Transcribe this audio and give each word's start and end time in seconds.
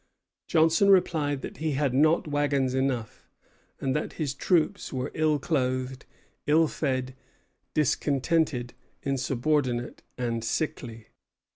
Johnson 0.47 0.89
replied 0.89 1.43
that 1.43 1.57
he 1.57 1.73
had 1.73 1.93
not 1.93 2.27
wagons 2.27 2.73
enough, 2.73 3.29
and 3.79 3.95
that 3.95 4.13
his 4.13 4.33
troops 4.33 4.91
were 4.91 5.11
ill 5.13 5.37
clothed, 5.37 6.07
ill 6.47 6.67
fed, 6.67 7.13
discontented, 7.75 8.73
insubordinate, 9.03 10.01
and 10.17 10.43
sickly. 10.43 11.09